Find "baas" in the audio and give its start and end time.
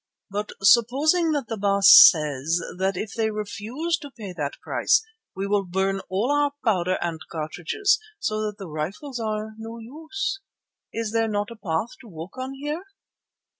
1.57-1.87